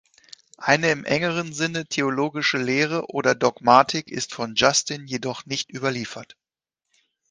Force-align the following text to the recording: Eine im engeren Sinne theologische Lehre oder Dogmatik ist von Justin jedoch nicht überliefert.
Eine 0.57 0.89
im 0.89 1.05
engeren 1.05 1.53
Sinne 1.53 1.85
theologische 1.85 2.57
Lehre 2.57 3.05
oder 3.11 3.35
Dogmatik 3.35 4.09
ist 4.09 4.33
von 4.33 4.55
Justin 4.55 5.05
jedoch 5.05 5.45
nicht 5.45 5.69
überliefert. 5.69 6.37